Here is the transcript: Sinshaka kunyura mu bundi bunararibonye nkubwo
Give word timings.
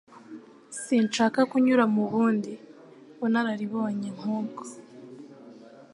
Sinshaka 0.83 1.39
kunyura 1.51 1.83
mu 1.95 2.03
bundi 2.11 2.53
bunararibonye 3.19 4.09
nkubwo 4.17 4.63